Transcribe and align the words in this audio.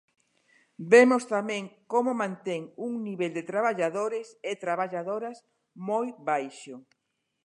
Vemos 0.91 1.23
tamén 1.35 1.63
como 1.93 2.11
mantén 2.21 2.61
un 2.87 2.91
nivel 3.07 3.31
de 3.37 3.47
traballadores 3.51 4.27
e 4.51 4.61
traballadoras 4.63 5.37
moi 5.89 6.07
baixo. 6.29 6.75